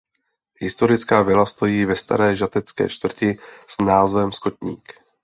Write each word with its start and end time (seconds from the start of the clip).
Historická 0.61 1.21
vila 1.21 1.45
stojí 1.45 1.85
ve 1.85 1.95
staré 1.95 2.35
žatecké 2.35 2.89
čtvrti 2.89 3.37
s 3.67 3.77
názvem 3.81 4.31
Skotník. 4.33 4.93